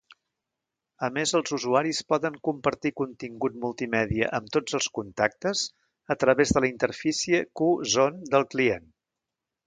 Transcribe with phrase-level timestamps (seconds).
[1.07, 5.61] A més, els usuaris poden compartir contingut multimèdia amb tots els contactes
[6.15, 8.89] a través de la interfície Qzone del client.